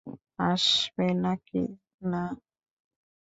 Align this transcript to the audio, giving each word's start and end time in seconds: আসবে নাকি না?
আসবে 0.43 1.07
নাকি 1.23 1.61
না? 2.03 2.23